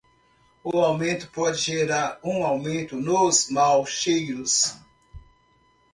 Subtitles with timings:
[0.63, 4.75] O aumento pode gerar um aumento nos maus cheiros.